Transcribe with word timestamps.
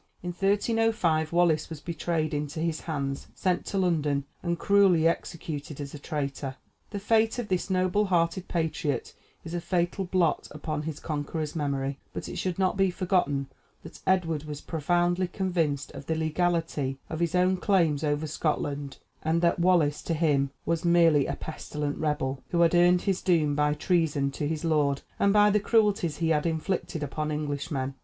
In 0.23 0.29
1305 0.29 1.31
Wallace 1.31 1.69
was 1.69 1.79
betrayed 1.79 2.33
into 2.33 2.59
his 2.59 2.81
hands, 2.81 3.27
sent 3.35 3.67
to 3.67 3.77
London, 3.77 4.23
and 4.41 4.57
cruelly 4.57 5.07
executed 5.07 5.79
as 5.79 5.93
a 5.93 5.99
traitor. 5.99 6.55
The 6.89 6.97
fate 6.97 7.37
of 7.37 7.49
this 7.49 7.69
noble 7.69 8.05
hearted 8.05 8.47
patriot 8.47 9.13
is 9.45 9.53
a 9.53 9.61
fatal 9.61 10.05
blot 10.05 10.47
upon 10.49 10.81
his 10.81 10.99
conqueror's 10.99 11.55
memory, 11.55 11.99
but 12.13 12.27
it 12.27 12.37
should 12.37 12.57
not 12.57 12.77
be 12.77 12.89
forgotten 12.89 13.45
that 13.83 13.99
Edward 14.07 14.45
was 14.45 14.59
profoundly 14.59 15.27
convinced 15.27 15.91
of 15.91 16.07
the 16.07 16.15
legality 16.15 16.97
of 17.07 17.19
his 17.19 17.35
own 17.35 17.57
claims 17.57 18.03
over 18.03 18.25
Scotland, 18.25 18.97
and 19.21 19.39
that 19.43 19.59
Wallace 19.59 20.01
to 20.01 20.15
him 20.15 20.49
was 20.65 20.83
merely 20.83 21.27
a 21.27 21.35
pestilent 21.35 21.99
rebel, 21.99 22.41
who 22.49 22.61
had 22.61 22.73
earned 22.73 23.01
his 23.03 23.21
doom 23.21 23.53
by 23.53 23.75
treason 23.75 24.31
to 24.31 24.47
his 24.47 24.65
lord 24.65 25.03
and 25.19 25.31
by 25.31 25.51
the 25.51 25.59
cruelties 25.59 26.17
he 26.17 26.29
had 26.29 26.47
inflicted 26.47 27.03
upon 27.03 27.29
Englishmen. 27.31 27.93